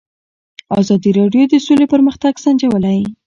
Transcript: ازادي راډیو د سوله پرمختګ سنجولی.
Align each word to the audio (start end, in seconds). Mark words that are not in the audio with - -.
ازادي 0.79 1.11
راډیو 1.19 1.43
د 1.49 1.53
سوله 1.65 1.85
پرمختګ 1.93 2.33
سنجولی. 2.43 2.99